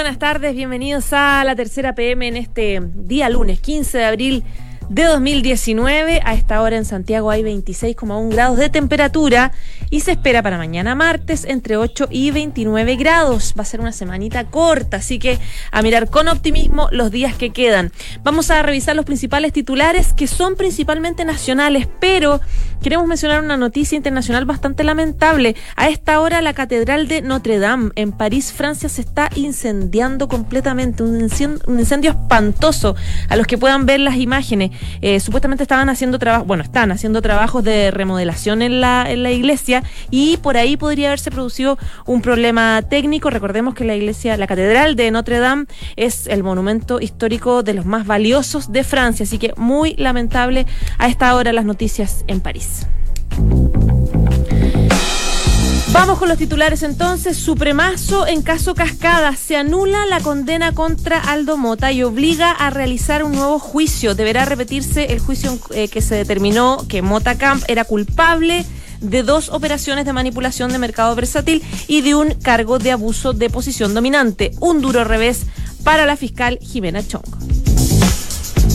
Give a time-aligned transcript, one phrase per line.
[0.00, 4.44] buenas tardes, bienvenidos a la tercera PM en este día lunes 15 de abril
[4.88, 6.22] de 2019.
[6.24, 9.52] A esta hora en Santiago hay 26,1 grados de temperatura
[9.90, 13.54] y se espera para mañana martes entre 8 y 29 grados.
[13.58, 15.38] Va a ser una semanita corta, así que
[15.72, 17.90] a mirar con optimismo los días que quedan.
[18.22, 22.40] Vamos a revisar los principales titulares que son principalmente nacionales, pero
[22.82, 25.56] queremos mencionar una noticia internacional bastante lamentable.
[25.74, 31.02] A esta hora la Catedral de Notre Dame en París, Francia, se está incendiando completamente.
[31.02, 32.94] Un incendio, espantoso.
[33.28, 34.70] A los que puedan ver las imágenes.
[35.02, 39.32] Eh, supuestamente estaban haciendo trabajo, bueno, están haciendo trabajos de remodelación en la, en la
[39.32, 39.79] iglesia
[40.10, 43.30] y por ahí podría haberse producido un problema técnico.
[43.30, 45.66] Recordemos que la iglesia, la catedral de Notre Dame
[45.96, 50.66] es el monumento histórico de los más valiosos de Francia, así que muy lamentable
[50.98, 52.86] a esta hora las noticias en París.
[55.92, 57.36] Vamos con los titulares entonces.
[57.36, 59.34] Supremazo en caso Cascada.
[59.34, 64.14] Se anula la condena contra Aldo Mota y obliga a realizar un nuevo juicio.
[64.14, 68.64] Deberá repetirse el juicio eh, que se determinó que Mota Camp era culpable
[69.00, 73.50] de dos operaciones de manipulación de mercado versátil y de un cargo de abuso de
[73.50, 74.52] posición dominante.
[74.60, 75.46] Un duro revés
[75.84, 77.24] para la fiscal Jimena Chong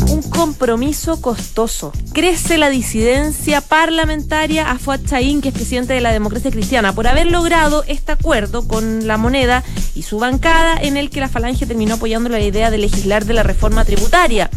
[0.10, 1.92] un compromiso costoso.
[2.14, 7.08] Crece la disidencia parlamentaria a Fuad Chaín, que es presidente de la democracia cristiana, por
[7.08, 9.64] haber logrado este acuerdo con la moneda
[9.96, 13.34] y su bancada en el que la falange terminó apoyando la idea de legislar de
[13.34, 14.50] la reforma tributaria.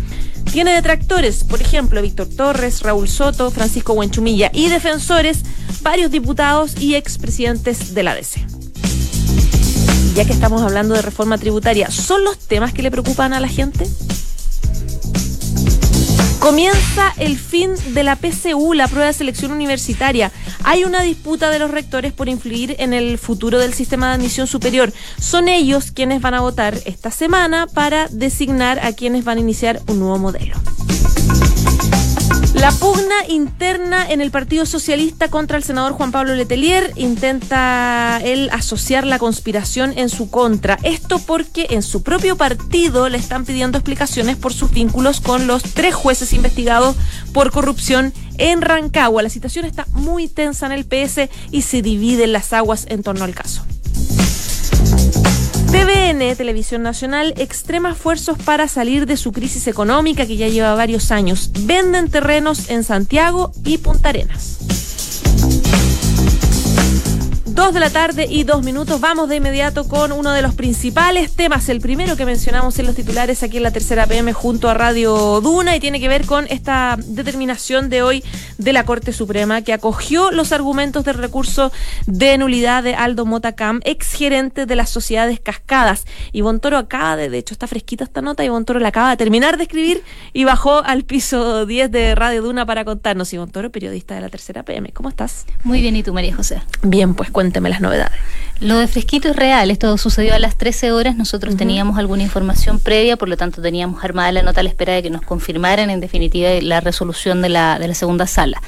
[0.53, 5.43] Tiene detractores, por ejemplo, Víctor Torres, Raúl Soto, Francisco Buenchumilla y defensores,
[5.83, 8.45] varios diputados y expresidentes de la DC.
[10.15, 13.49] Ya que estamos hablando de reforma tributaria, ¿son los temas que le preocupan a la
[13.49, 13.87] gente?
[16.41, 20.31] Comienza el fin de la PCU, la prueba de selección universitaria.
[20.63, 24.47] Hay una disputa de los rectores por influir en el futuro del sistema de admisión
[24.47, 24.93] superior.
[25.21, 29.83] Son ellos quienes van a votar esta semana para designar a quienes van a iniciar
[29.89, 30.57] un nuevo modelo.
[32.61, 38.51] La pugna interna en el Partido Socialista contra el senador Juan Pablo Letelier intenta él
[38.53, 40.77] asociar la conspiración en su contra.
[40.83, 45.63] Esto porque en su propio partido le están pidiendo explicaciones por sus vínculos con los
[45.63, 46.97] tres jueces investigados
[47.33, 49.23] por corrupción en Rancagua.
[49.23, 53.25] La situación está muy tensa en el PS y se dividen las aguas en torno
[53.25, 53.65] al caso.
[55.71, 61.11] TVN, Televisión Nacional, extrema esfuerzos para salir de su crisis económica que ya lleva varios
[61.11, 61.51] años.
[61.61, 64.59] Venden terrenos en Santiago y Punta Arenas.
[67.59, 69.01] Dos de la tarde y dos minutos.
[69.01, 72.95] Vamos de inmediato con uno de los principales temas, el primero que mencionamos en los
[72.95, 76.47] titulares aquí en la tercera PM junto a Radio Duna y tiene que ver con
[76.51, 78.23] esta determinación de hoy
[78.59, 81.73] de la Corte Suprema que acogió los argumentos del recurso
[82.07, 86.05] de nulidad de Aldo Motacam, ex gerente de las sociedades cascadas.
[86.31, 89.17] Y Bontoro acaba de, de hecho está fresquita esta nota y Bontoro la acaba de
[89.17, 93.33] terminar de escribir y bajó al piso 10 de Radio Duna para contarnos.
[93.33, 95.45] Y Bontoro, periodista de la tercera PM, ¿cómo estás?
[95.65, 96.63] Muy bien, ¿y tú María José?
[96.83, 98.19] Bien, pues cuéntame cuénteme las novedades.
[98.61, 102.81] Lo de Fresquito es real, esto sucedió a las 13 horas, nosotros teníamos alguna información
[102.81, 105.91] previa, por lo tanto teníamos armada la nota a la espera de que nos confirmaran
[105.91, 108.61] en definitiva la resolución de la, de la segunda sala.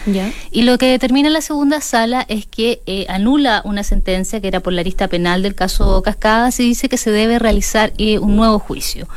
[0.53, 4.61] Y lo que determina la segunda sala es que eh, anula una sentencia que era
[4.61, 8.37] por la lista penal del caso Cascadas y dice que se debe realizar eh, un
[8.37, 9.09] nuevo juicio.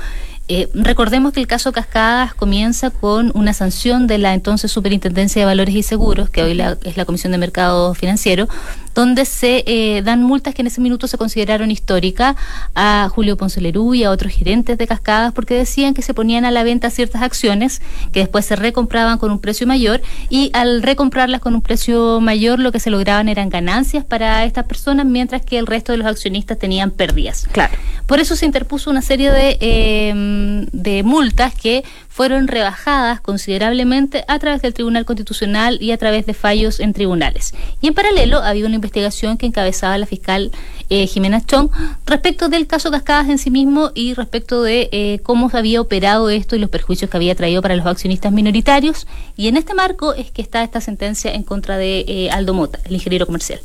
[0.50, 5.46] Eh, recordemos que el caso Cascadas comienza con una sanción de la entonces Superintendencia de
[5.46, 8.50] Valores y Seguros, que hoy es la Comisión de Mercado Financiero,
[8.94, 12.36] donde se eh, dan multas que en ese minuto se consideraron históricas
[12.76, 16.52] a Julio Poncelerú y a otros gerentes de Cascadas porque decían que se ponían a
[16.52, 17.82] la venta ciertas acciones
[18.12, 22.60] que después se recompraban con un precio mayor y al recomprarlas con un precio mayor
[22.60, 26.08] lo que se lograban eran ganancias para estas personas mientras que el resto de los
[26.08, 27.48] accionistas tenían pérdidas.
[27.52, 27.74] Claro.
[28.06, 31.84] Por eso se interpuso una serie de, eh, de multas que
[32.14, 37.56] fueron rebajadas considerablemente a través del Tribunal Constitucional y a través de fallos en tribunales.
[37.82, 40.52] Y en paralelo había una investigación que encabezaba la fiscal
[40.90, 41.70] eh, Jimena Chong
[42.06, 46.30] respecto del caso Cascadas en sí mismo y respecto de eh, cómo se había operado
[46.30, 49.08] esto y los perjuicios que había traído para los accionistas minoritarios.
[49.36, 52.80] Y en este marco es que está esta sentencia en contra de eh, Aldo Mota,
[52.86, 53.60] el ingeniero comercial.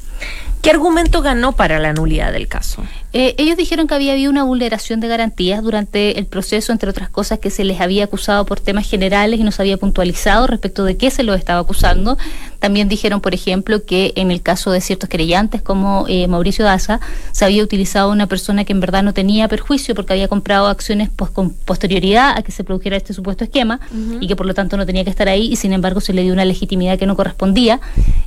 [0.62, 2.82] ¿Qué argumento ganó para la nulidad del caso?
[3.12, 7.08] Eh, ellos dijeron que había habido una vulneración de garantías durante el proceso, entre otras
[7.08, 10.84] cosas, que se les había acusado por temas generales y no se había puntualizado respecto
[10.84, 12.18] de qué se los estaba acusando.
[12.58, 17.00] También dijeron, por ejemplo, que en el caso de ciertos querellantes como eh, Mauricio Daza,
[17.32, 21.10] se había utilizado una persona que en verdad no tenía perjuicio porque había comprado acciones
[21.14, 23.80] pues, con posterioridad a que se produjera este supuesto esquema
[24.20, 26.22] y que por lo tanto no tenía que estar ahí y sin embargo se le
[26.22, 27.80] dio una legitimidad que no correspondía.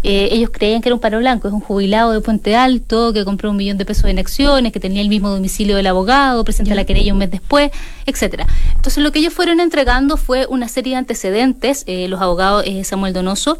[0.04, 3.26] Eh, ellos creían que era un paro blanco, es un jubilado de Puente Alto que
[3.26, 6.74] compró un millón de pesos en acciones, que tenía el mismo domicilio del abogado, presenta
[6.76, 7.72] la querella un mes después,
[8.06, 8.48] etcétera.
[8.76, 13.14] Entonces lo que ellos fueron entregando fue una serie de antecedentes, eh, los abogados Samuel
[13.14, 13.60] Donoso,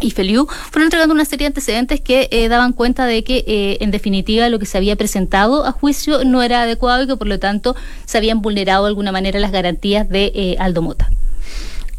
[0.00, 3.78] y Feliu fueron entregando una serie de antecedentes que eh, daban cuenta de que, eh,
[3.80, 7.26] en definitiva, lo que se había presentado a juicio no era adecuado y que, por
[7.26, 11.10] lo tanto, se habían vulnerado de alguna manera las garantías de eh, Aldo Mota.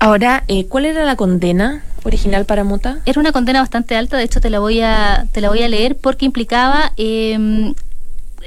[0.01, 3.00] Ahora, ¿cuál era la condena original para Mota?
[3.06, 5.68] Era una condena bastante alta, de hecho te la voy a, te la voy a
[5.68, 7.74] leer porque implicaba em,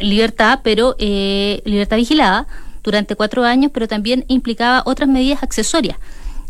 [0.01, 2.47] libertad, pero libertad vigilada
[2.83, 5.99] durante cuatro años, pero también implicaba otras medidas accesorias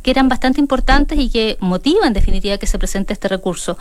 [0.03, 3.79] que eran bastante importantes y que motivan en definitiva que se presente este recurso.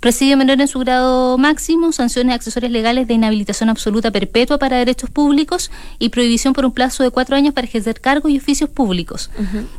[0.00, 5.10] Presidio menor en su grado máximo, sanciones accesorias legales de inhabilitación absoluta perpetua para derechos
[5.10, 9.30] públicos y prohibición por un plazo de cuatro años para ejercer cargos y oficios públicos.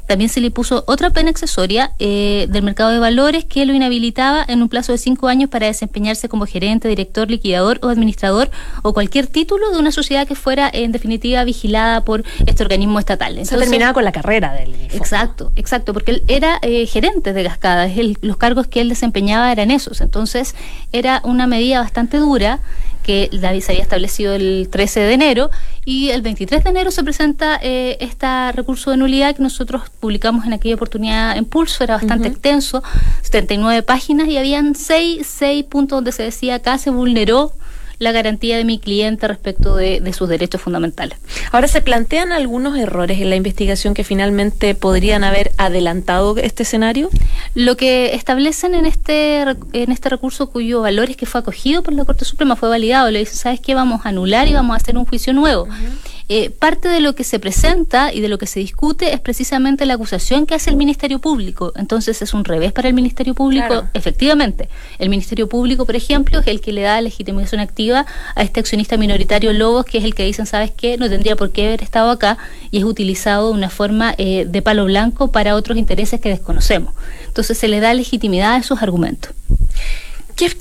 [0.07, 4.45] También se le puso otra pena accesoria eh, del mercado de valores que lo inhabilitaba
[4.47, 8.51] en un plazo de cinco años para desempeñarse como gerente, director, liquidador o administrador
[8.83, 13.43] o cualquier título de una sociedad que fuera en definitiva vigilada por este organismo estatal.
[13.43, 14.75] se terminaba con la carrera del.
[14.93, 17.89] Exacto, exacto, porque él era eh, gerente de Cascada,
[18.21, 19.99] los cargos que él desempeñaba eran esos.
[20.11, 20.55] Entonces
[20.91, 22.59] era una medida bastante dura
[23.01, 25.51] que David se había establecido el 13 de enero
[25.85, 30.45] y el 23 de enero se presenta eh, este recurso de nulidad que nosotros publicamos
[30.45, 32.83] en aquella oportunidad en Pulso, era bastante extenso,
[33.21, 37.53] 79 páginas y habían seis, seis puntos donde se decía acá se vulneró
[38.01, 41.19] la garantía de mi cliente respecto de, sus derechos fundamentales.
[41.51, 47.11] Ahora, ¿se plantean algunos errores en la investigación que finalmente podrían haber adelantado este escenario?
[47.53, 51.93] Lo que establecen en este, en este recurso cuyo valor es que fue acogido por
[51.93, 53.75] la Corte Suprema, fue validado, le dicen, ¿sabes qué?
[53.75, 55.67] Vamos a anular y vamos a hacer un juicio nuevo.
[56.33, 59.85] Eh, parte de lo que se presenta y de lo que se discute es precisamente
[59.85, 61.73] la acusación que hace el Ministerio Público.
[61.75, 64.69] Entonces es un revés para el Ministerio Público, efectivamente.
[64.97, 68.95] El Ministerio Público, por ejemplo, es el que le da legitimación activa a este accionista
[68.95, 70.97] minoritario Lobos, que es el que dicen, ¿sabes qué?
[70.97, 72.37] No tendría por qué haber estado acá
[72.71, 76.93] y es utilizado de una forma eh, de palo blanco para otros intereses que desconocemos.
[77.27, 79.33] Entonces se le da legitimidad a esos argumentos.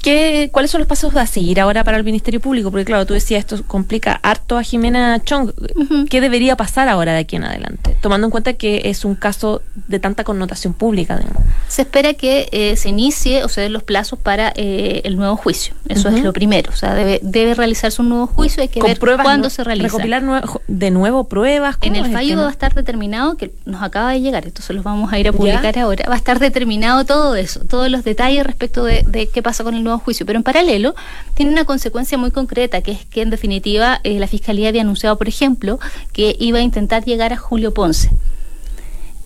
[0.02, 2.70] ¿Qué, cuáles son los pasos a seguir ahora para el Ministerio Público?
[2.70, 5.52] Porque claro, tú decías, esto complica harto a Jimena Chong.
[6.08, 7.96] ¿Qué debería pasar ahora de aquí en adelante?
[8.00, 11.20] Tomando en cuenta que es un caso de tanta connotación pública.
[11.68, 15.36] Se espera que eh, se inicie o se den los plazos para eh, el nuevo
[15.36, 15.74] juicio.
[15.88, 16.70] Eso es lo primero.
[16.72, 18.62] O sea, debe, debe realizarse un nuevo juicio.
[18.62, 19.88] Hay que ver cuándo se realiza.
[19.88, 21.76] Recopilar de nuevo pruebas.
[21.80, 24.84] En el fallo va a estar determinado, que nos acaba de llegar, esto se los
[24.84, 28.44] vamos a ir a publicar ahora, va a estar determinado todo eso, todos los detalles
[28.44, 30.26] respecto de, de qué pasa con el nuevo juicio.
[30.26, 30.94] Pero en paralelo,
[31.34, 35.18] tiene una consecuencia muy concreta, que es que en definitiva eh, la Fiscalía había anunciado,
[35.18, 35.78] por ejemplo,
[36.12, 38.10] que iba a intentar llegar a Julio Ponce.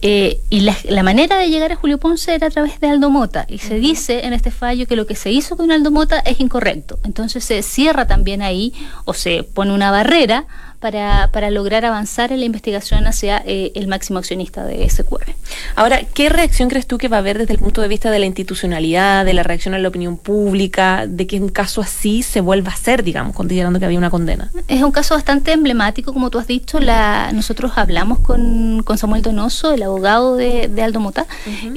[0.06, 3.46] Eh, y la, manera de llegar a Julio Ponce era a través de Aldo Mota.
[3.48, 6.40] Y se dice en este fallo que lo que se hizo con Aldo Mota es
[6.40, 6.98] incorrecto.
[7.04, 8.74] Entonces se cierra también ahí
[9.06, 10.44] o se pone una barrera
[10.84, 15.32] para, para lograr avanzar en la investigación hacia eh, el máximo accionista de SQM.
[15.76, 18.18] Ahora, ¿qué reacción crees tú que va a haber desde el punto de vista de
[18.18, 22.42] la institucionalidad, de la reacción a la opinión pública, de que un caso así se
[22.42, 24.50] vuelva a hacer, digamos, considerando que había una condena?
[24.68, 26.78] Es un caso bastante emblemático, como tú has dicho.
[26.80, 31.26] La, nosotros hablamos con, con Samuel Donoso, el abogado de, Aldo Mota,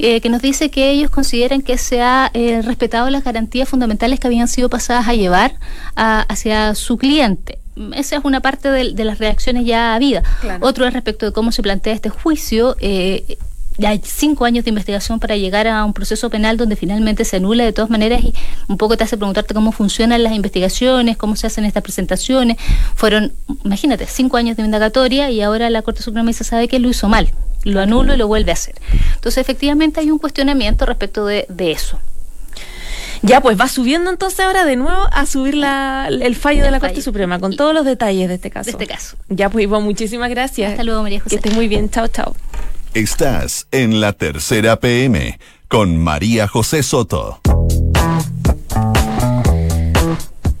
[0.00, 4.20] eh, que nos dice que ellos consideran que se ha eh, respetado las garantías fundamentales
[4.20, 5.54] que habían sido pasadas a llevar
[5.96, 7.58] hacia su cliente
[7.94, 10.24] esa es una parte de, las reacciones ya habidas.
[10.60, 12.76] Otro es respecto de cómo se plantea este juicio.
[12.80, 13.38] Eh,
[13.86, 17.64] hay cinco años de investigación para llegar a un proceso penal donde finalmente se anula
[17.64, 18.34] de todas maneras y
[18.66, 22.56] un poco te hace preguntarte cómo funcionan las investigaciones, cómo se hacen estas presentaciones.
[22.96, 23.32] Fueron,
[23.64, 27.08] imagínate, cinco años de indagatoria y ahora la Corte Suprema se sabe que lo hizo
[27.08, 27.30] mal,
[27.62, 28.74] lo anulo y lo vuelve a hacer.
[29.14, 32.00] Entonces, efectivamente hay un cuestionamiento respecto de eso.
[33.22, 36.80] Ya, pues va subiendo entonces ahora de nuevo a subir la, el fallo de la
[36.80, 38.66] Corte Suprema con todos los detalles de este caso.
[38.66, 39.16] De este caso.
[39.28, 40.72] Ya, pues Ivonne, muchísimas gracias.
[40.72, 41.30] Hasta luego, María José.
[41.30, 41.90] Que estés muy bien.
[41.90, 42.34] Chao, chao.
[42.94, 47.40] Estás en la tercera PM con María José Soto.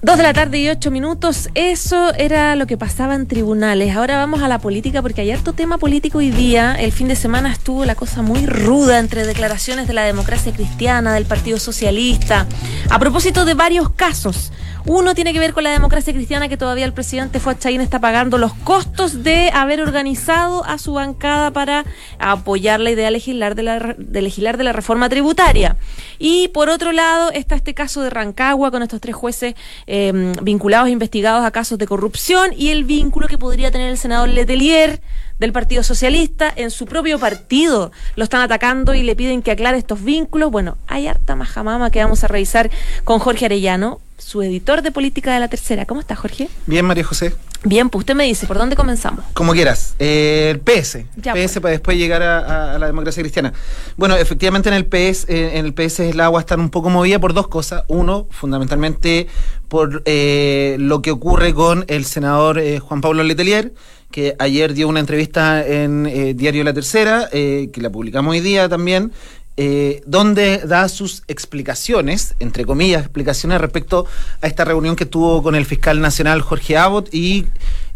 [0.08, 3.94] Dos de la tarde y ocho minutos, eso era lo que pasaba en tribunales.
[3.94, 6.74] Ahora vamos a la política porque hay harto tema político hoy día.
[6.76, 11.12] El fin de semana estuvo la cosa muy ruda entre declaraciones de la democracia cristiana,
[11.12, 12.46] del Partido Socialista,
[12.88, 14.50] a propósito de varios casos.
[14.88, 18.38] Uno tiene que ver con la democracia cristiana, que todavía el presidente Fuachaín está pagando
[18.38, 21.84] los costos de haber organizado a su bancada para
[22.18, 25.76] apoyar la idea de legislar de la, de legislar de la reforma tributaria.
[26.18, 30.88] Y por otro lado está este caso de Rancagua con estos tres jueces eh, vinculados
[30.88, 35.02] e investigados a casos de corrupción y el vínculo que podría tener el senador Letelier
[35.38, 39.76] del Partido Socialista, en su propio partido lo están atacando y le piden que aclare
[39.76, 40.50] estos vínculos.
[40.50, 42.70] Bueno, hay harta majamama que vamos a revisar
[43.04, 45.86] con Jorge Arellano, su editor de política de la tercera.
[45.86, 46.48] ¿Cómo está, Jorge?
[46.66, 47.34] Bien, María José.
[47.64, 49.24] Bien, pues usted me dice, ¿por dónde comenzamos?
[49.32, 49.94] Como quieras.
[49.98, 50.98] Eh, el PS.
[51.16, 51.60] Ya, PS pues.
[51.60, 53.52] para después llegar a, la democracia cristiana.
[53.96, 57.18] Bueno, efectivamente en el PS, eh, en el PS el agua está un poco movida
[57.18, 57.82] por dos cosas.
[57.88, 59.26] Uno, fundamentalmente
[59.66, 63.72] por eh, lo que ocurre con el senador Juan Pablo Letelier
[64.10, 69.12] que ayer dio una entrevista en Diario La Tercera, que la publicamos hoy día también,
[69.60, 74.06] eh, donde da sus explicaciones, entre comillas, explicaciones respecto
[74.40, 77.46] a esta reunión que tuvo con el fiscal nacional Jorge Abbott y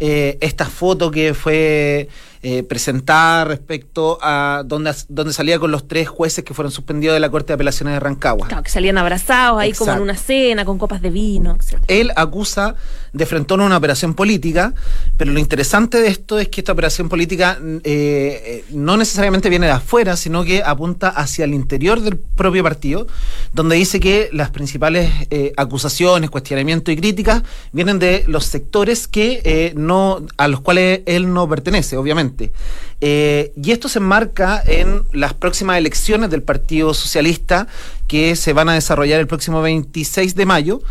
[0.05, 2.09] esta foto que fue
[2.45, 7.21] eh, presentada respecto a donde, donde salía con los tres jueces que fueron suspendidos de
[7.21, 8.49] la Corte de Apelaciones de Rancagua.
[8.49, 11.57] Claro, que salían abrazados ahí como en una cena, con copas de vino,
[11.87, 12.75] Él acusa
[13.13, 14.75] de frente a una operación política,
[15.17, 19.67] pero lo interesante de esto es que esta operación política eh, eh, no necesariamente viene
[19.67, 23.07] de afuera, sino que apunta hacia el interior del propio partido,
[23.53, 29.73] donde dice que las principales eh, acusaciones, cuestionamientos y críticas vienen de los sectores que
[29.77, 29.92] no
[30.37, 32.53] a los cuales él no pertenece, obviamente.
[33.01, 37.67] Eh, y esto se enmarca en las próximas elecciones del Partido Socialista
[38.07, 40.83] que se van a desarrollar el próximo 26 de mayo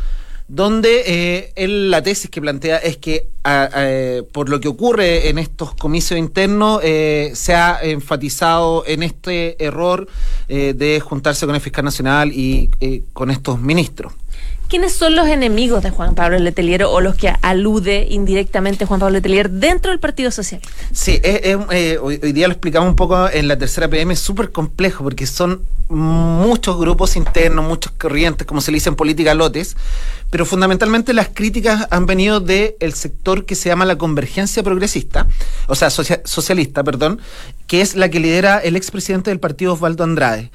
[0.48, 1.04] donde
[1.56, 3.30] eh, la tesis que plantea es que
[4.34, 10.10] por lo que ocurre en estos comicios internos eh, se ha enfatizado en este error
[10.50, 12.70] de juntarse con el fiscal nacional y
[13.14, 14.12] con estos ministros.
[14.72, 19.16] ¿Quiénes son los enemigos de Juan Pablo Letelier o los que alude indirectamente Juan Pablo
[19.16, 20.62] Letelier dentro del Partido Social?
[20.94, 25.04] Sí, eh, hoy, día lo explicamos un poco en la tercera PM, es súper complejo
[25.04, 29.76] porque son muchos grupos internos, muchos corrientes, como se le dice en política, lotes,
[30.30, 35.28] pero fundamentalmente las críticas han venido del sector que se llama la convergencia progresista,
[35.68, 37.20] o sea, socialista, perdón,
[37.68, 40.50] que es la que lidera el expresidente del partido Osvaldo Andrade.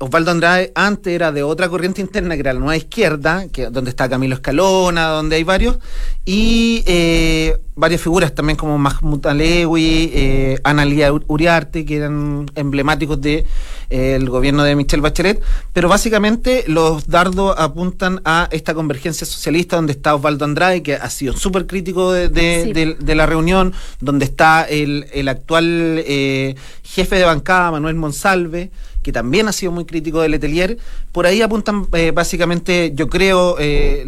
[0.00, 3.90] Osvaldo Andrade antes era de otra corriente interna, que era la nueva izquierda, que, donde
[3.90, 5.78] está Camilo Escalona, donde hay varios,
[6.24, 13.44] y eh, varias figuras también como Mahmoud Alewi, eh, Analia Uriarte, que eran emblemáticos del
[13.90, 19.76] de, eh, gobierno de Michelle Bachelet, pero básicamente los dardos apuntan a esta convergencia socialista
[19.76, 25.06] donde está Osvaldo Andrade, que ha sido súper crítico de, la reunión, donde está el,
[25.12, 28.70] el actual eh, jefe de bancada, Manuel Monsalve,
[29.02, 30.78] que también ha sido muy crítico de Letelier.
[31.12, 34.04] Por ahí apuntan eh, básicamente, yo creo, eh,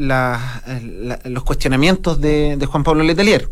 [1.24, 3.48] los cuestionamientos de, Juan Pablo Letelier.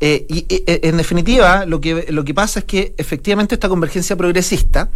[0.00, 4.90] Eh, y en definitiva, lo que, lo que pasa es que efectivamente esta convergencia progresista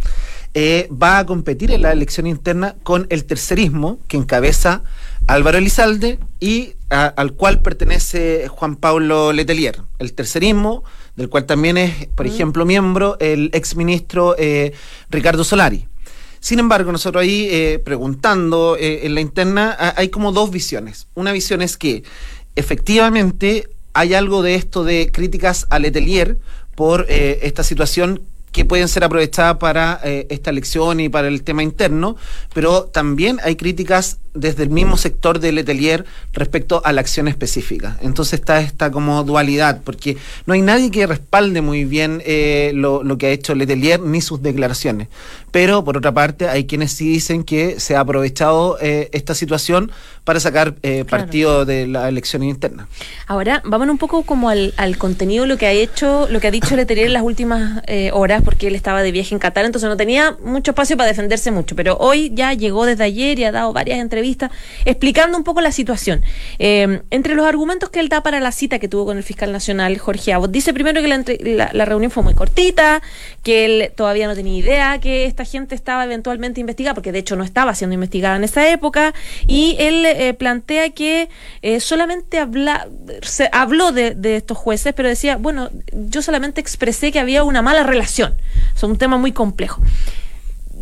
[0.55, 4.83] va a competir en la elección interna con el tercerismo que encabeza
[5.27, 9.81] Álvaro Elizalde y al cual pertenece Juan Pablo Letelier.
[9.97, 10.83] El tercerismo
[11.15, 12.29] del cual también es, por mm.
[12.29, 14.73] ejemplo, miembro el exministro eh,
[15.09, 15.87] Ricardo Solari.
[16.39, 21.07] Sin embargo, nosotros ahí eh, preguntando eh, en la interna hay como dos visiones.
[21.13, 22.03] Una visión es que
[22.55, 26.37] efectivamente hay algo de esto de críticas al Letelier
[26.75, 32.17] por esta situación que pueden ser aprovechadas para esta elección y para el tema interno,
[32.53, 37.97] pero también hay críticas desde el mismo sector del Letelier respecto a la acción específica.
[38.01, 43.03] Entonces está esta como dualidad, porque no hay nadie que respalde muy bien eh, lo,
[43.17, 45.07] que ha hecho Letelier ni sus declaraciones.
[45.51, 49.91] Pero por otra parte hay quienes sí dicen que se ha aprovechado eh, esta situación
[50.23, 52.87] para sacar eh, partido de la elección interna.
[53.27, 56.75] Ahora, vamos un poco como al, contenido, lo que ha hecho, lo que ha dicho
[56.75, 60.37] Letelier en las últimas horas, porque él estaba de viaje en Qatar, entonces no tenía
[60.43, 63.99] mucho espacio para defenderse mucho, pero hoy ya llegó desde ayer y ha dado varias
[63.99, 64.22] entrevistas
[64.85, 66.23] explicando un poco la situación.
[66.59, 69.51] Eh, entre los argumentos que él da para la cita que tuvo con el fiscal
[69.51, 71.07] nacional, Jorge Abot, dice primero que
[71.55, 73.01] la, reunión fue muy cortita,
[73.43, 77.35] que él todavía no tenía idea que esta gente estaba eventualmente investigada, porque de hecho
[77.35, 79.13] no estaba siendo investigada en esa época,
[79.47, 81.29] y él eh, plantea que
[81.61, 82.87] eh, solamente habla,
[83.21, 87.61] se habló de, de estos jueces, pero decía, bueno, yo solamente expresé que había una
[87.61, 88.35] mala relación.
[88.75, 89.81] Es un tema muy complejo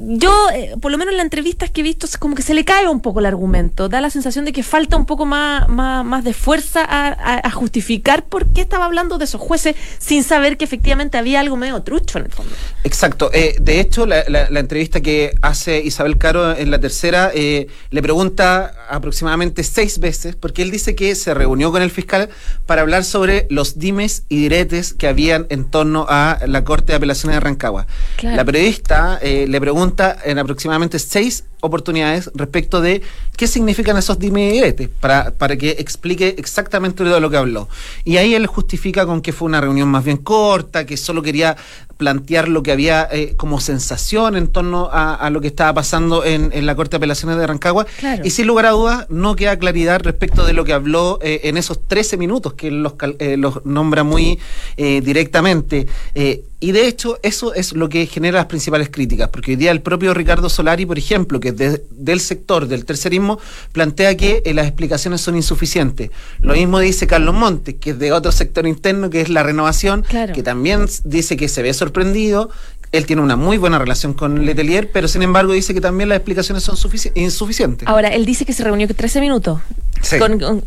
[0.03, 2.53] yo, eh, por lo menos en las entrevistas que he visto, es como que se
[2.53, 3.87] le cae un poco el argumento.
[3.87, 8.47] Da la sensación de que falta un poco más, más, de fuerza a, justificar por
[8.47, 12.25] qué estaba hablando de esos jueces sin saber que efectivamente había algo medio trucho en
[12.25, 12.51] el fondo.
[12.83, 13.29] Exacto.
[13.33, 14.21] Eh, de hecho, la,
[14.61, 20.61] entrevista que hace Isabel Caro en la tercera eh, le pregunta aproximadamente seis veces, porque
[20.61, 22.29] él dice que se reunió con el fiscal
[22.65, 26.97] para hablar sobre los dimes y diretes que habían en torno a la Corte de
[26.97, 27.87] Apelaciones de Rancagua.
[28.21, 29.90] La periodista le pregunta
[30.23, 33.01] en aproximadamente seis oportunidades respecto de
[33.37, 34.57] qué significan esos dime
[34.99, 37.69] para, para que explique exactamente de lo que habló.
[38.03, 41.55] Y ahí él justifica con que fue una reunión más bien corta, que solo quería
[42.01, 46.65] plantear lo que había eh, como sensación en torno a, lo que estaba pasando en,
[46.65, 47.85] la Corte de Apelaciones de Rancagua.
[48.23, 51.57] Y sin lugar a dudas, no queda claridad respecto de lo que habló eh, en
[51.57, 54.39] esos 13 minutos, que él los, eh, los nombra muy
[54.77, 55.85] directamente.
[56.15, 59.81] y de hecho, eso es lo que genera las principales críticas, porque hoy día el
[59.81, 63.39] propio Ricardo Solari, por ejemplo, que es del sector del tercerismo,
[63.73, 66.09] plantea que las explicaciones son insuficientes.
[66.39, 70.03] Lo mismo dice Carlos Montes, que es de otro sector interno, que es la renovación,
[70.33, 72.49] que también dice que se ve sorprendido sorprendido.
[72.91, 76.17] Él tiene una muy buena relación con Letelier, pero sin embargo dice que también las
[76.17, 76.75] explicaciones son
[77.15, 77.87] insuficientes.
[77.87, 79.61] Ahora, él dice que se reunió 13 minutos.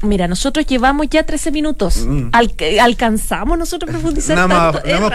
[0.00, 2.06] mira, nosotros llevamos ya 13 minutos.
[2.06, 2.30] Mm.
[2.80, 4.80] ¿Alcanzamos nosotros profundizar no tanto?
[4.88, 5.12] no hemos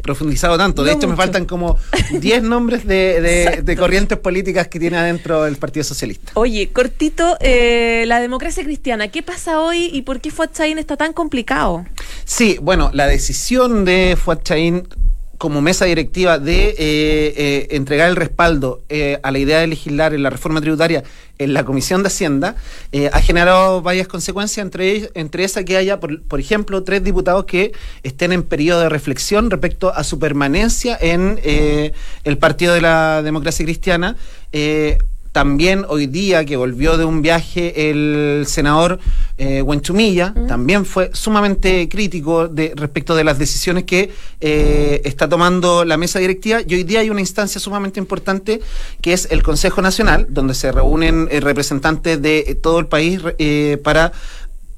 [0.00, 0.84] profundizado tanto.
[0.84, 1.76] De hecho, me faltan como
[2.12, 6.30] 10 nombres de, corrientes políticas que tiene adentro el Partido Socialista.
[6.34, 10.96] Oye, cortito, eh, la democracia cristiana, ¿qué pasa hoy y por qué Fuad Chaín está
[10.96, 11.84] tan complicado?
[12.24, 14.86] Sí, bueno, la decisión de Fuad Chaín
[15.44, 20.14] como mesa directiva de eh, eh, entregar el respaldo eh, a la idea de legislar
[20.14, 21.04] en la reforma tributaria
[21.36, 22.56] en la Comisión de Hacienda,
[23.12, 27.72] ha generado varias consecuencias, entre, entre esas que haya, por, ejemplo, tres diputados que
[28.04, 33.66] estén en periodo de reflexión respecto a su permanencia en el Partido de la Democracia
[33.66, 34.16] Cristiana.
[35.34, 39.00] También hoy día que volvió de un viaje el senador
[39.36, 45.84] eh, Huenchumilla, también fue sumamente crítico de, respecto de las decisiones que eh, está tomando
[45.84, 46.60] la mesa directiva.
[46.64, 48.60] Y hoy día hay una instancia sumamente importante
[49.00, 53.80] que es el Consejo Nacional, donde se reúnen eh, representantes de todo el país eh,
[53.82, 54.12] para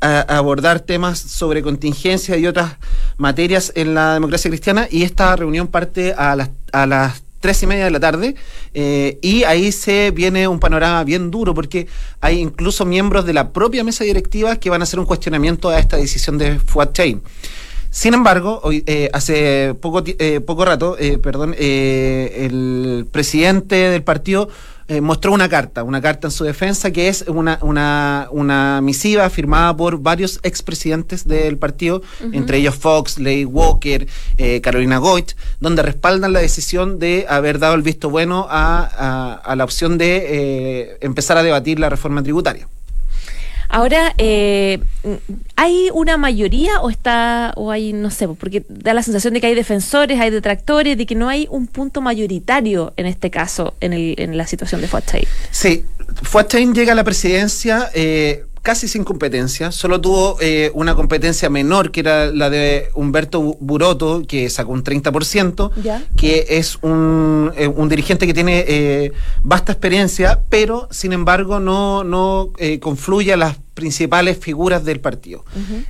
[0.00, 2.76] abordar temas sobre contingencia y otras
[3.18, 7.66] materias en la democracia cristiana y esta reunión parte a las, a las tres y
[7.66, 8.34] media de la tarde,
[8.74, 11.86] eh, y ahí se viene un panorama bien duro, porque
[12.20, 15.78] hay incluso miembros de la propia mesa directiva que van a hacer un cuestionamiento a
[15.78, 17.22] esta decisión de Fuad Chain.
[17.90, 24.48] Sin embargo, hoy, eh, hace poco, eh, poco rato, perdón, el presidente del partido
[24.88, 29.28] eh, mostró una carta, una carta en su defensa que es una, una, una misiva
[29.30, 32.02] firmada por varios expresidentes del partido,
[32.32, 34.06] entre ellos Fox, Ley Walker,
[34.38, 39.56] eh, Carolina Goich, donde respaldan la decisión de haber dado el visto bueno a, a,
[39.56, 42.68] la opción de eh, empezar a debatir la reforma tributaria.
[43.68, 44.80] Ahora, eh,
[45.56, 49.48] ¿hay una mayoría o está, o hay, no sé, porque da la sensación de que
[49.48, 53.92] hay defensores, hay detractores, de que no hay un punto mayoritario en este caso, en,
[53.92, 55.26] el, en la situación de Fuachain?
[55.50, 55.84] Sí,
[56.22, 61.92] Fuachain llega a la presidencia eh, casi sin competencia, solo tuvo eh, una competencia menor,
[61.92, 65.70] que era la de Humberto Buroto, que sacó un 30%,
[66.16, 69.12] que es un, eh, un, dirigente que tiene eh,
[69.44, 72.50] vasta experiencia, pero sin embargo no, no
[72.80, 75.44] confluye a las principales figuras del partido.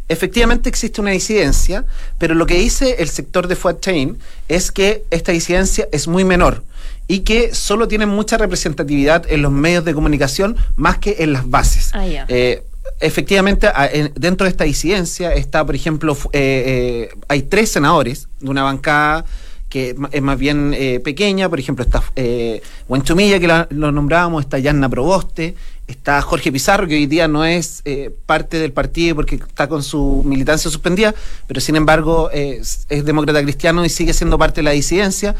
[0.06, 1.86] Efectivamente existe una disidencia,
[2.18, 6.24] pero lo que dice el sector de Fuad Chain es que esta disidencia es muy
[6.24, 6.62] menor
[7.08, 11.48] y que solo tienen mucha representatividad en los medios de comunicación más que en las
[11.48, 11.90] bases.
[11.94, 12.64] Ah, eh,
[13.00, 13.68] efectivamente,
[14.14, 19.24] dentro de esta disidencia está, por ejemplo, eh, eh, hay tres senadores de una bancada
[19.68, 24.88] que es más bien pequeña, por ejemplo, está eh, Huenchumilla, que lo nombrábamos, está Yanna
[24.88, 25.56] Proboste,
[25.88, 27.82] está Jorge Pizarro, que hoy día no es
[28.26, 31.14] parte del partido porque está con su militancia suspendida,
[31.48, 35.34] pero sin embargo es demócrata cristiano y sigue siendo parte de la disidencia.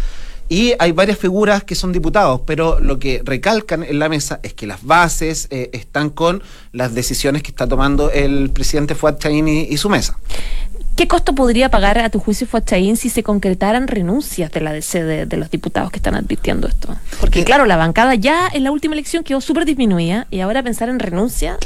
[0.48, 4.54] Y hay varias figuras que son diputados, pero lo que recalcan en la mesa es
[4.54, 9.48] que las bases eh, están con las decisiones que está tomando el presidente Fuad Chaín
[9.48, 10.16] y, su mesa.
[10.94, 14.72] ¿Qué costo podría pagar a tu juicio Fuad Chaín si se concretaran renuncias de la
[14.72, 16.96] DC de, los diputados que están advirtiendo esto?
[17.20, 20.88] Porque claro, la bancada ya en la última elección quedó súper disminuida y ahora pensar
[20.88, 21.58] en renuncia...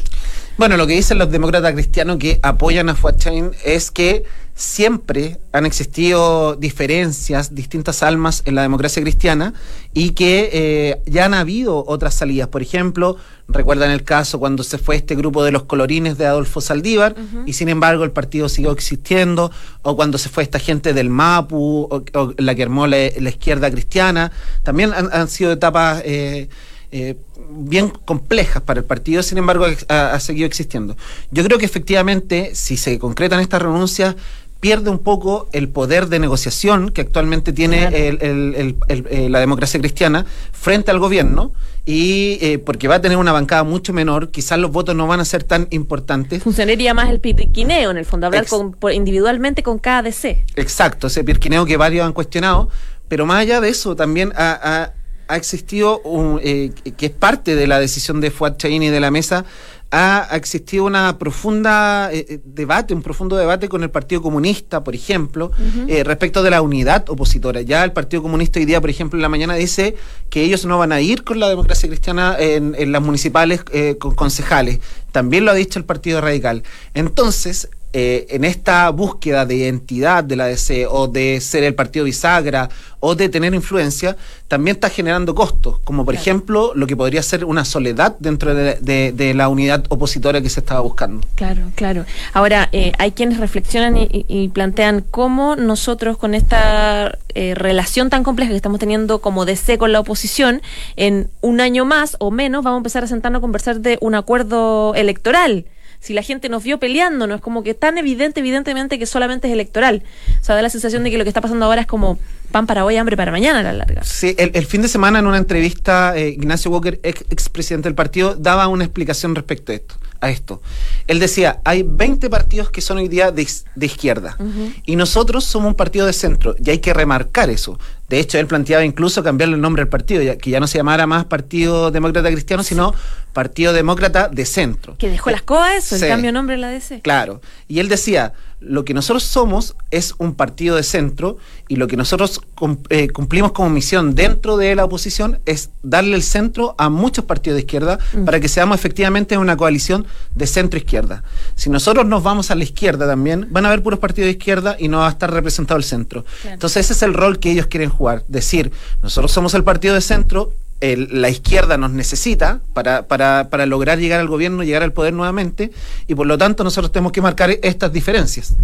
[0.57, 4.25] Bueno, lo que dicen los demócratas cristianos que apoyan a Fuad Chaín es que
[4.61, 9.55] siempre han existido diferencias, distintas almas en la democracia cristiana
[9.94, 12.49] y que eh, ya han habido otras salidas.
[12.49, 13.16] Por ejemplo,
[13.49, 17.55] recuerdan el caso cuando se fue este grupo de los colorines de Adolfo Saldívar y
[17.55, 22.35] sin embargo el partido siguió existiendo, o cuando se fue esta gente del MAPU, o,
[22.37, 24.31] la que armó la, izquierda cristiana.
[24.62, 26.03] También han, sido etapas...
[26.05, 26.51] Eh,
[26.92, 27.16] eh,
[27.53, 30.96] bien complejas para el partido, sin embargo ha, seguido existiendo.
[31.31, 34.16] Yo creo que efectivamente, si se concretan estas renuncias,
[34.61, 40.90] pierde un poco el poder de negociación que actualmente tiene eh, la democracia cristiana frente
[40.90, 41.53] al gobierno
[41.87, 45.20] y eh, porque va a tener una bancada mucho menor, quizás los votos no van
[45.20, 46.42] a ser tan importantes.
[46.42, 48.46] Funcionaría más el pirquineo, en el fondo, hablar
[48.92, 50.44] individualmente con cada DC.
[50.57, 52.68] Exacto, ese pirquineo que varios han cuestionado,
[53.09, 54.92] pero más allá de eso también ha,
[55.31, 59.44] existido, un, eh, que es parte de la decisión de Fuad Chaini de la mesa,
[59.90, 64.94] ha existido una profunda eh, eh, debate, un profundo debate con el Partido Comunista, por
[64.94, 65.50] ejemplo,
[65.88, 67.62] eh, respecto de la unidad opositora.
[67.62, 69.96] Ya el Partido Comunista hoy día, por ejemplo, en la mañana dice
[70.29, 73.64] que ellos no van a ir con la democracia cristiana en, en las municipales
[73.98, 74.79] con concejales.
[75.11, 76.62] También lo ha dicho el Partido Radical.
[76.94, 82.05] Entonces, eh, en esta búsqueda de identidad de la DC o de ser el partido
[82.05, 82.68] bisagra
[83.00, 87.44] o de tener influencia, también está generando costos, como por ejemplo lo que podría ser
[87.44, 91.26] una soledad dentro de, la unidad opositora que se estaba buscando.
[91.35, 92.05] Claro, claro.
[92.33, 98.50] Ahora, eh, hay quienes reflexionan y, plantean cómo nosotros con esta eh, relación tan compleja
[98.50, 100.62] que estamos teniendo como DC con la oposición,
[100.94, 104.14] en un año más o menos vamos a empezar a sentarnos a conversar de un
[104.14, 105.64] acuerdo electoral
[106.01, 109.49] si la gente nos vio peleando, no es como que tan evidente, evidentemente, que solamente
[109.49, 110.03] es electoral.
[110.41, 112.19] O sea, da la sensación de que lo que está pasando ahora es como
[112.51, 114.03] pan para hoy, hambre para mañana a la larga.
[114.03, 118.35] Sí, el, fin de semana en una entrevista, eh, Ignacio Walker, ex, expresidente del partido,
[118.35, 119.95] daba una explicación respecto a esto.
[120.23, 120.61] A esto.
[121.07, 123.47] Él decía, hay 20 partidos que son hoy día de,
[123.81, 124.37] izquierda
[124.85, 127.79] y nosotros somos un partido de centro y hay que remarcar eso.
[128.11, 130.79] De hecho, él planteaba incluso cambiarle el nombre al partido, ya, que ya no se
[130.79, 132.92] llamara más Partido Demócrata Cristiano, sino
[133.33, 134.96] Partido Demócrata de Centro.
[134.99, 137.03] Que dejó las cosas eso, el cambio de nombre en la DC.
[137.03, 137.40] Claro.
[137.68, 141.96] Y él decía, lo que nosotros somos es un partido de centro y lo que
[141.96, 142.42] nosotros
[142.90, 147.57] eh, cumplimos como misión dentro de la oposición es darle el centro a muchos partidos
[147.57, 148.25] de izquierda mm.
[148.25, 151.25] para que seamos efectivamente una coalición de centro-izquierda.
[151.57, 154.77] Si nosotros nos vamos a la izquierda también, van a haber puros partidos de izquierda
[154.79, 156.27] y no va a estar representado el centro.
[156.44, 160.01] Entonces ese es el rol que ellos quieren jugar, decir, nosotros somos el partido de
[160.01, 165.13] centro la izquierda nos necesita para, para, para lograr llegar al gobierno, llegar al poder
[165.13, 165.71] nuevamente,
[166.07, 168.55] y por lo tanto nosotros tenemos que marcar estas diferencias.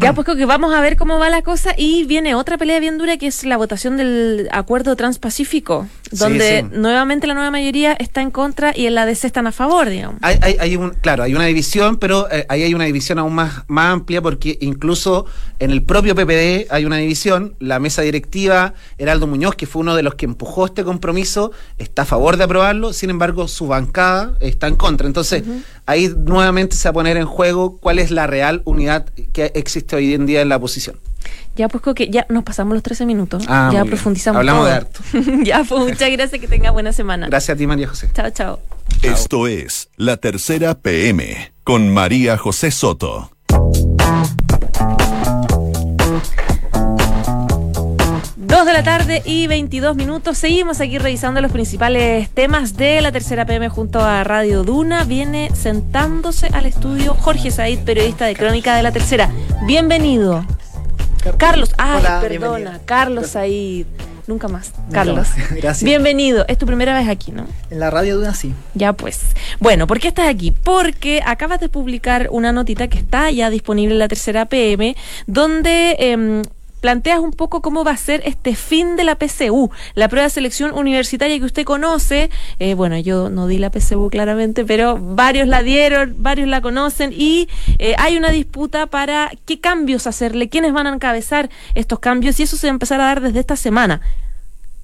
[0.00, 2.98] Ya, pues que vamos a ver cómo va la cosa y viene otra pelea bien
[2.98, 8.30] dura que es la votación del acuerdo transpacífico, donde nuevamente la nueva mayoría está en
[8.30, 10.18] contra y en la DC están a favor, digamos.
[10.22, 13.64] Hay, hay, un, claro, hay una división, pero eh, ahí hay una división aún más,
[13.66, 15.26] más amplia porque incluso
[15.58, 17.56] en el propio PPD hay una división.
[17.58, 22.02] La mesa directiva, Heraldo Muñoz, que fue uno de los que empujó este compromiso, está
[22.02, 25.06] a favor de aprobarlo, sin embargo su bancada está en contra.
[25.06, 25.42] Entonces,
[25.88, 29.96] ahí nuevamente se va a poner en juego cuál es la real unidad que existe
[29.96, 31.00] hoy en día en la oposición.
[31.56, 33.44] Ya, pues que ya nos pasamos los 13 minutos.
[33.48, 34.38] Ah, ya profundizamos.
[34.38, 35.00] Hablamos de harto.
[35.42, 37.26] ya, pues muchas gracias, que tenga buena semana.
[37.26, 38.10] Gracias a ti, María José.
[38.14, 38.60] Chao, chao.
[39.02, 43.30] Esto es La Tercera PM con María José Soto.
[48.48, 50.38] Dos de la tarde y 22 minutos.
[50.38, 55.04] Seguimos aquí revisando los principales temas de la tercera PM junto a Radio Duna.
[55.04, 59.30] Viene sentándose al estudio Jorge Said, periodista de Crónica de la Tercera.
[59.66, 60.46] Bienvenido.
[61.36, 63.84] Carlos, ay, perdona, Carlos Said.
[64.26, 64.72] Nunca más.
[64.92, 65.28] Carlos.
[65.50, 65.82] Gracias.
[65.82, 66.46] Bienvenido.
[66.48, 67.46] Es tu primera vez aquí, ¿no?
[67.70, 68.54] En la radio Duna sí.
[68.72, 69.20] Ya pues.
[69.60, 70.52] Bueno, ¿por qué estás aquí?
[70.52, 75.96] Porque acabas de publicar una notita que está ya disponible en la tercera PM, donde
[75.98, 76.42] em,
[76.80, 80.30] planteas un poco cómo va a ser este fin de la PCU, la prueba de
[80.30, 82.30] selección universitaria que usted conoce.
[82.58, 87.12] Eh, bueno, yo no di la PCU claramente, pero varios la dieron, varios la conocen
[87.12, 92.38] y eh, hay una disputa para qué cambios hacerle, quiénes van a encabezar estos cambios
[92.40, 94.00] y eso se va a empezar a dar desde esta semana.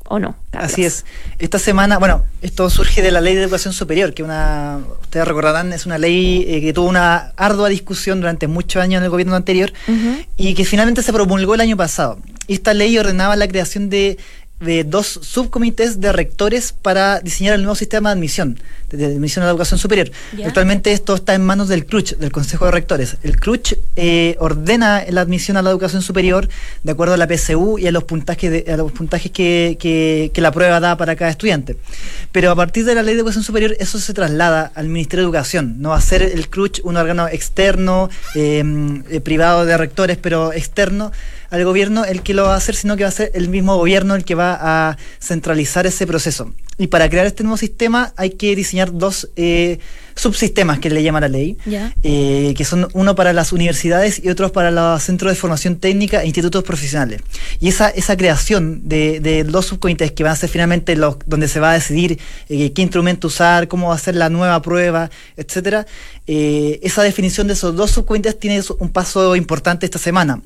[0.07, 0.37] ¿O no?
[0.53, 1.07] Así es.
[1.39, 5.73] Esta semana, bueno, esto surge de la ley de educación superior, que una, ustedes recordarán,
[5.73, 9.35] es una ley eh, que tuvo una ardua discusión durante muchos años en el gobierno
[9.35, 9.73] anterior
[10.37, 12.19] y que finalmente se promulgó el año pasado.
[12.49, 14.19] Esta ley ordenaba la creación de
[14.67, 18.59] eh, dos subcomités de rectores para diseñar el nuevo sistema de admisión,
[18.91, 20.11] de admisión a la educación superior.
[20.45, 23.17] Actualmente esto está en manos del CRUCH, del Consejo de Rectores.
[23.23, 26.49] El CRUCH eh, ordena la admisión a la educación superior
[26.83, 30.53] de acuerdo a la PSU y a los puntajes, a los puntajes que, que, la
[30.53, 31.77] prueba da para cada estudiante.
[32.33, 35.27] Pero a partir de la ley de educación superior eso se traslada al Ministerio de
[35.27, 35.77] Educación.
[35.81, 40.53] No va a ser el CRUCH un órgano externo, em, eh, privado de rectores, pero
[40.53, 41.13] externo
[41.55, 43.77] al gobierno el que lo va a hacer, sino que va a ser el mismo
[43.77, 46.53] gobierno el que va a centralizar ese proceso.
[46.77, 49.79] Y para crear este nuevo sistema hay que diseñar dos eh,
[50.17, 51.57] subsistemas que le llama la ley,
[52.03, 56.23] eh, que son uno para las universidades y otro para los centros de formación técnica
[56.23, 57.21] e institutos profesionales.
[57.61, 61.47] Y esa, esa creación de, de dos subcomités que van a ser finalmente los donde
[61.47, 65.09] se va a decidir eh, qué instrumento usar, cómo va a ser la nueva prueba,
[65.37, 65.87] etcétera,
[66.27, 70.41] esa definición de esos dos subcomités tiene un paso importante esta semana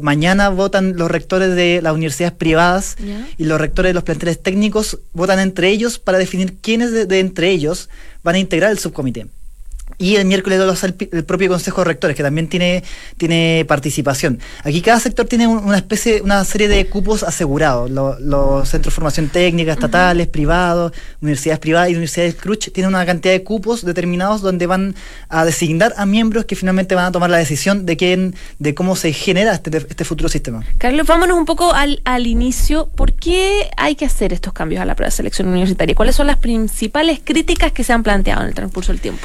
[0.00, 2.96] mañana votan los rectores de las universidades privadas
[3.38, 7.50] y los rectores de los planteles técnicos votan entre ellos para definir quiénes de entre
[7.50, 7.88] ellos
[8.22, 9.26] van a integrar el subcomité.
[9.98, 12.82] Y el miércoles el, el propio Consejo de Rectores, que también tiene,
[13.16, 14.40] tiene participación.
[14.62, 17.90] Aquí cada sector tiene una especie, una serie de cupos asegurados.
[17.90, 23.32] Los, centros de formación técnica, estatales, privados, universidades privadas y universidades CRUCH tienen una cantidad
[23.32, 24.94] de cupos determinados donde van
[25.28, 28.96] a designar a miembros que finalmente van a tomar la decisión de quién, de cómo
[28.96, 30.64] se genera este, este futuro sistema.
[30.78, 32.88] Carlos, vámonos un poco al, al inicio.
[32.94, 35.94] ¿Por qué hay que hacer estos cambios a la prueba de selección universitaria?
[35.94, 39.22] ¿Cuáles son las principales críticas que se han planteado en el transcurso del tiempo?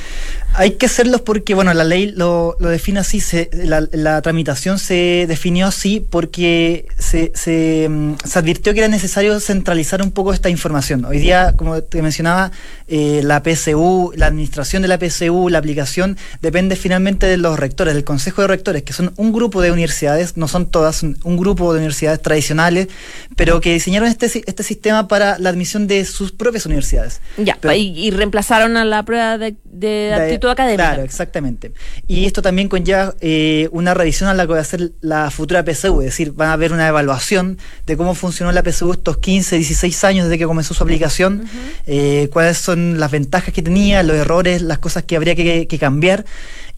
[0.60, 4.78] Hay que hacerlos porque, bueno, la ley lo, lo define así, se, la, la, tramitación
[4.78, 10.34] se definió así porque se, se, mm, se, advirtió que era necesario centralizar un poco
[10.34, 11.06] esta información.
[11.06, 12.52] Hoy día, como te mencionaba,
[12.90, 17.94] eh, la PSU, la administración de la PSU, la aplicación, depende finalmente de los rectores,
[17.94, 21.38] del Consejo de Rectores, que son un grupo de universidades, no son todas, son un
[21.38, 22.90] grupo de universidades tradicionales,
[23.38, 27.22] pero que diseñaron este, este sistema para la admisión de sus propias universidades.
[27.38, 30.84] Ya, y, reemplazaron a la prueba de, de actitud académica.
[30.84, 31.72] Claro, exactamente.
[32.08, 35.64] Y esto también conlleva eh, una revisión a la que va a hacer la futura
[35.64, 39.58] PSU, es decir, van a haber una evaluación de cómo funcionó la PSU estos 15,
[39.58, 41.44] 16 años desde que comenzó su aplicación,
[41.88, 46.26] eh, cuáles son las ventajas que tenía, los errores, las cosas que habría que, cambiar.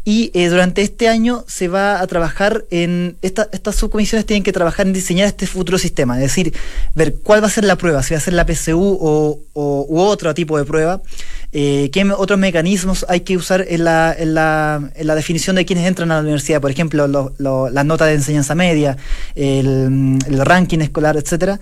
[0.04, 3.18] Y eh, durante este año se va a trabajar en.
[3.22, 6.54] estas subcomisiones tienen que trabajar en diseñar este futuro sistema, es decir,
[6.96, 9.86] ver cuál va a ser la prueba, si va a ser la PSU o, o
[9.88, 11.02] u otro tipo de prueba
[11.54, 15.66] eh, qué otros mecanismos hay que usar en la, en, la, en la, definición de
[15.66, 18.96] quienes entran a la universidad, por ejemplo, las notas de enseñanza media,
[19.36, 21.60] el, ranking escolar, etcétera.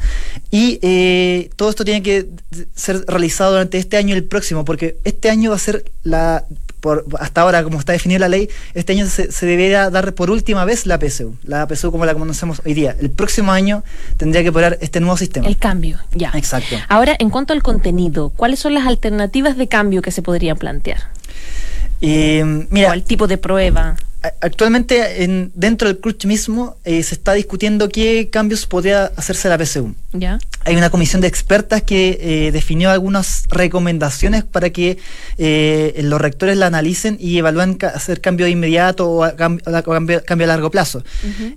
[0.51, 2.27] Y eh, todo esto tiene que
[2.75, 6.45] ser realizado durante este año y el próximo, porque este año va a ser la
[6.79, 10.29] por, hasta ahora, como está definida la ley, este año se, se, debería dar por
[10.31, 12.95] última vez la PSU, la PSU como la conocemos hoy día.
[12.99, 13.83] El próximo año
[14.17, 15.47] tendría que poner este nuevo sistema.
[15.47, 16.31] El cambio, ya.
[16.35, 16.75] Exacto.
[16.87, 20.99] Ahora, en cuanto al contenido, ¿cuáles son las alternativas de cambio que se podrían plantear?
[22.01, 23.97] Eh, mira, o el tipo de prueba.
[24.21, 29.55] Actualmente en, dentro del CRUCH mismo eh, se está discutiendo qué cambios podría hacerse a
[29.55, 29.95] la PSU.
[30.11, 30.39] ¿Ya?
[30.65, 34.97] Hay una comisión de expertas que eh, definió algunas recomendaciones para que
[35.37, 40.69] eh, los rectores la analicen y evalúen hacer cambio de inmediato o, cambio, a largo
[40.69, 41.01] plazo.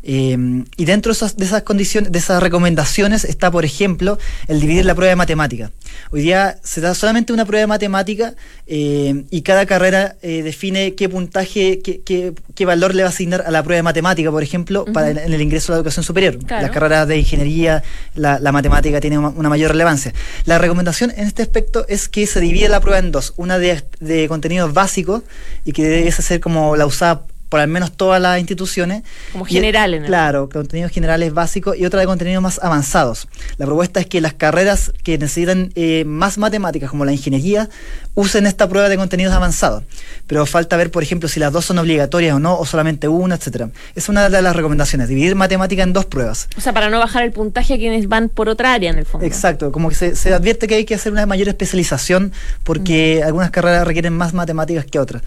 [0.04, 4.84] y dentro de esas, de esas, condiciones, de esas recomendaciones está, por ejemplo, el dividir
[4.84, 5.72] la prueba de matemática.
[6.12, 8.34] Hoy día se da solamente una prueba de matemática
[8.66, 13.50] y cada carrera define qué puntaje, qué, qué qué valor le va a asignar a
[13.50, 16.38] la prueba de matemática, por ejemplo, para en el ingreso a la educación superior.
[16.48, 17.82] Las carreras de ingeniería,
[18.14, 20.12] la, matemática tiene una, mayor relevancia.
[20.44, 23.82] La recomendación en este aspecto es que se divide la prueba en dos, una de,
[24.00, 25.22] de contenidos básicos
[25.64, 29.02] y que debe ser como la usada por al menos todas las instituciones.
[29.30, 30.04] Como generales.
[30.06, 33.28] Claro, contenidos generales básicos y otra de contenidos más avanzados.
[33.58, 37.68] La propuesta es que las carreras que necesitan eh, más matemáticas, como la ingeniería,
[38.14, 39.82] usen esta prueba de contenidos avanzados.
[40.26, 43.34] Pero falta ver, por ejemplo, si las dos son obligatorias o no, o solamente una,
[43.34, 43.68] etcétera.
[43.94, 46.48] Es una de las recomendaciones, dividir matemática en dos pruebas.
[46.56, 49.04] O sea, para no bajar el puntaje a quienes van por otra área, en el
[49.04, 49.26] fondo.
[49.26, 52.32] Exacto, como que se, advierte que hay que hacer una mayor especialización
[52.64, 53.26] porque mm.
[53.26, 55.22] algunas carreras requieren más matemáticas que otras.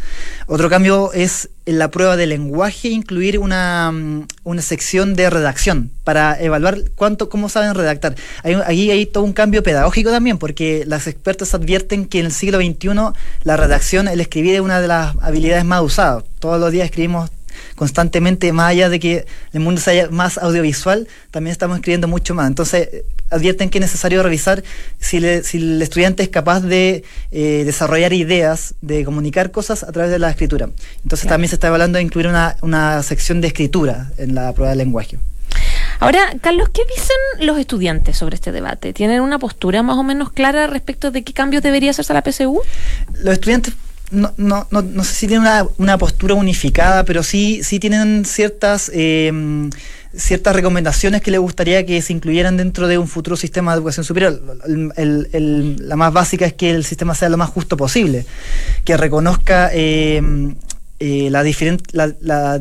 [0.47, 5.91] Otro cambio es en la prueba de lenguaje incluir una, mm, una sección de redacción
[6.03, 8.15] para evaluar cuánto, cómo saben redactar.
[8.43, 12.59] Ahí hay todo un cambio pedagógico también, porque las expertas advierten que en el siglo
[12.59, 16.23] XXI la redacción, el escribir es una de las habilidades más usadas.
[16.39, 17.31] Todos los días escribimos
[17.75, 22.47] constantemente, más allá de que el mundo sea más audiovisual, también estamos escribiendo mucho más.
[22.47, 22.89] Entonces,
[23.35, 24.63] advierten que es necesario revisar
[24.99, 30.19] si, el estudiante es capaz de eh, desarrollar ideas, de comunicar cosas a través de
[30.19, 30.69] la escritura.
[31.03, 34.71] Entonces, también se está evaluando de incluir una, una sección de escritura en la prueba
[34.71, 35.19] de lenguaje.
[35.99, 38.93] Ahora, Carlos, ¿qué dicen los estudiantes sobre este debate?
[38.93, 42.23] ¿Tienen una postura más o menos clara respecto de qué cambios debería hacerse a la
[42.31, 42.61] PSU?
[43.23, 43.73] Los estudiantes
[44.11, 48.23] no, no, no, no sé si tienen una, una, postura unificada, pero sí, sí tienen
[48.25, 49.31] ciertas eh,
[50.17, 54.03] ciertas recomendaciones que les gustaría que se incluyeran dentro de un futuro sistema de educación
[54.03, 54.41] superior.
[54.95, 58.25] El, el, la más básica es que el sistema sea lo más justo posible,
[58.83, 60.21] que reconozca eh,
[60.99, 61.43] eh, la
[61.91, 62.59] la, la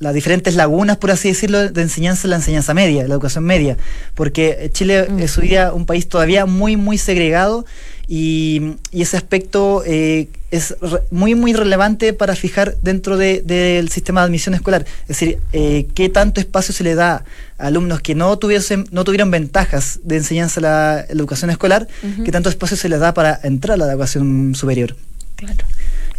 [0.00, 3.76] las diferentes lagunas, por así decirlo, de enseñanza en la enseñanza media, la educación media,
[4.14, 5.18] porque Chile mm.
[5.20, 7.64] es hoy día un país todavía muy, muy segregado
[8.08, 10.76] y, y ese aspecto eh, es
[11.10, 14.84] muy, muy relevante para fijar dentro del de, sistema de admisión escolar.
[15.02, 17.24] Es decir, eh, qué tanto espacio se le da
[17.58, 21.88] a alumnos que no, tuviesen, no tuvieron ventajas de enseñanza en la, educación escolar,
[22.24, 24.96] qué tanto espacio se les da para entrar a la educación superior.
[25.36, 25.64] Claro.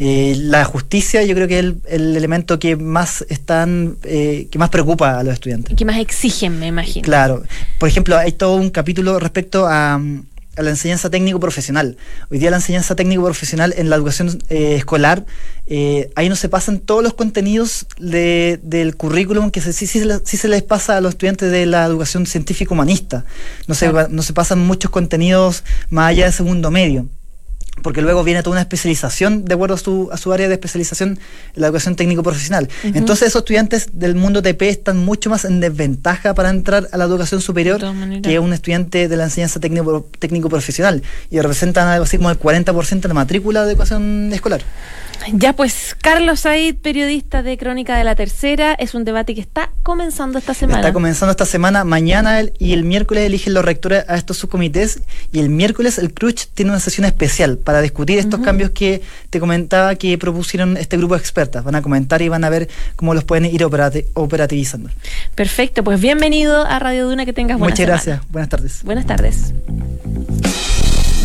[0.02, 4.70] Eh, la justicia yo creo que es el, elemento que más están eh, que más
[4.70, 5.76] preocupa a los estudiantes.
[5.76, 7.04] Que más exigen, me imagino.
[7.04, 7.44] Claro.
[7.78, 10.02] Por ejemplo, hay todo un capítulo respecto a,
[10.62, 11.98] la enseñanza técnico profesional.
[12.30, 15.26] Hoy día la enseñanza técnico profesional en la educación eh, escolar,
[16.16, 21.02] ahí no se pasan todos los contenidos del currículum que sí, se les pasa a
[21.02, 23.26] los estudiantes de la educación científico humanista.
[23.68, 27.08] No, se, no se pasan muchos contenidos más allá de segundo medio
[27.82, 31.20] porque luego viene toda una especialización de acuerdo a su, a su área de especialización
[31.56, 32.70] en la educación técnico profesional.
[32.84, 37.06] Entonces esos estudiantes del mundo TP están mucho más en desventaja para entrar a la
[37.06, 37.82] educación superior
[38.22, 42.40] que un estudiante de la enseñanza técnico, técnico profesional y representan algo así como el
[42.40, 44.62] 40% de la matrícula de educación escolar.
[45.34, 49.72] Ya pues, Carlos Said, periodista de Crónica de la Tercera, es un debate que está
[49.84, 50.80] comenzando esta semana.
[50.80, 55.02] Está comenzando esta semana, mañana y el miércoles eligen los rectores a estos subcomités
[55.32, 59.40] y el miércoles el CRUCH tiene una sesión especial para discutir estos cambios que te
[59.40, 61.64] comentaba que propusieron este grupo de expertas.
[61.64, 64.90] Van a comentar y van a ver cómo los pueden ir operativizando.
[65.36, 68.84] Perfecto, pues bienvenido a Radio Duna, que tengas buenas Muchas gracias, buenas tardes.
[68.84, 69.54] Buenas tardes.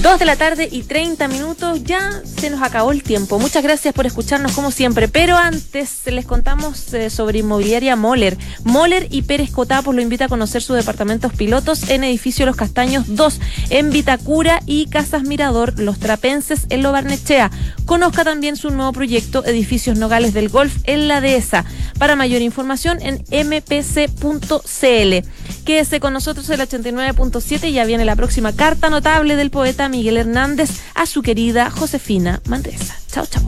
[0.05, 3.39] Dos de la tarde y 30 minutos, ya se nos acabó el tiempo.
[3.39, 8.37] Muchas gracias por escucharnos como siempre, pero antes les contamos eh, sobre inmobiliaria Moller.
[8.65, 13.17] Moller y Pérez Cotapos lo invita a conocer sus departamentos pilotos en edificio Los Castaños
[13.17, 13.41] 2,
[13.71, 17.51] en Vitacura y Casas Mirador, Los Trapenses en Lo Barnechea.
[17.87, 21.65] Conozca también su nuevo proyecto, Edificios Nogales del Golf en la Dehesa.
[21.99, 25.29] Para mayor información en mpc.cl.
[25.65, 30.17] Quédese con nosotros el 89.7 y ya viene la próxima carta notable del poeta Miguel
[30.17, 32.97] Hernández a su querida Josefina Mandresa.
[33.13, 33.45] Chao, chao.